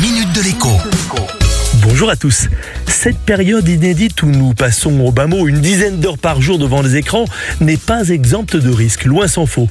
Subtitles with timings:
[0.00, 1.47] minute de l'écho.
[1.82, 2.48] Bonjour à tous.
[2.86, 6.82] Cette période inédite où nous passons au bas mot une dizaine d'heures par jour devant
[6.82, 7.24] les écrans
[7.60, 9.68] n'est pas exempte de risques, loin s'en faut.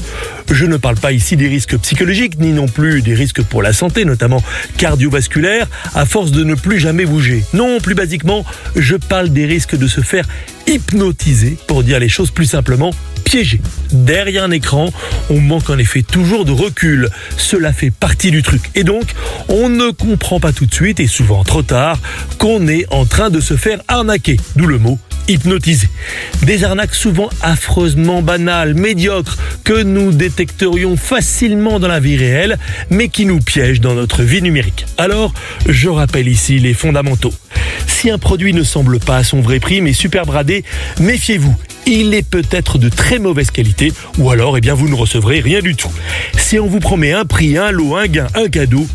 [0.50, 3.74] Je ne parle pas ici des risques psychologiques, ni non plus des risques pour la
[3.74, 4.42] santé, notamment
[4.78, 7.44] cardiovasculaire, à force de ne plus jamais bouger.
[7.54, 8.46] Non, plus basiquement,
[8.76, 10.26] je parle des risques de se faire
[10.68, 12.92] hypnotiser, pour dire les choses plus simplement,
[13.24, 13.62] piégé.
[13.92, 14.92] Derrière un écran,
[15.30, 17.10] on manque en effet toujours de recul.
[17.38, 18.70] Cela fait partie du truc.
[18.76, 19.04] Et donc,
[19.50, 21.97] on ne comprend pas tout de suite, et souvent trop tard,
[22.38, 24.38] qu'on est en train de se faire arnaquer.
[24.56, 25.90] D'où le mot hypnotisé.
[26.44, 32.58] Des arnaques souvent affreusement banales, médiocres, que nous détecterions facilement dans la vie réelle,
[32.90, 34.86] mais qui nous piègent dans notre vie numérique.
[34.98, 35.34] Alors,
[35.68, 37.34] je rappelle ici les fondamentaux.
[37.86, 40.64] Si un produit ne semble pas à son vrai prix, mais super bradé,
[41.00, 41.56] méfiez-vous
[41.90, 45.62] il est peut-être de très mauvaise qualité, ou alors eh bien, vous ne recevrez rien
[45.62, 45.92] du tout.
[46.38, 48.86] Si on vous promet un prix, un lot, un gain, un cadeau,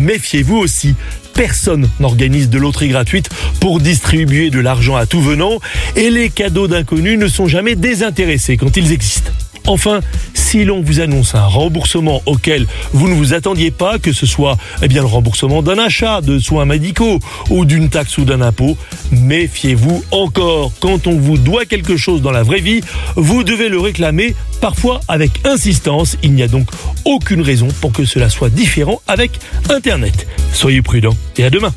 [0.00, 0.94] méfiez-vous aussi.
[1.34, 5.58] Personne n'organise de loterie gratuite pour distribuer de l'argent à tout venant,
[5.96, 9.30] et les cadeaux d'inconnus ne sont jamais désintéressés quand ils existent.
[9.70, 10.00] Enfin,
[10.34, 14.58] si l'on vous annonce un remboursement auquel vous ne vous attendiez pas, que ce soit
[14.82, 18.76] eh le remboursement d'un achat, de soins médicaux ou d'une taxe ou d'un impôt,
[19.12, 20.72] méfiez-vous encore.
[20.80, 22.80] Quand on vous doit quelque chose dans la vraie vie,
[23.14, 26.16] vous devez le réclamer, parfois avec insistance.
[26.24, 26.68] Il n'y a donc
[27.04, 30.26] aucune raison pour que cela soit différent avec Internet.
[30.52, 31.72] Soyez prudents et à demain.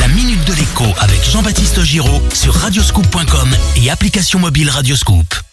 [0.00, 5.47] La minute de l'écho avec Jean-Baptiste Giraud sur radioscoop.com et application mobile Radioscoop.